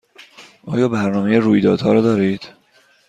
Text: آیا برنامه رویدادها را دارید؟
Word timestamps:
آیا 0.65 0.87
برنامه 0.87 1.39
رویدادها 1.39 1.93
را 1.93 2.01
دارید؟ 2.01 2.49